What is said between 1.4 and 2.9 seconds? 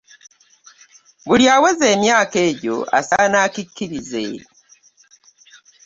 awezezza emyaka egyo